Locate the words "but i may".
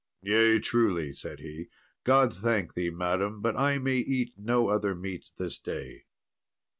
3.39-3.97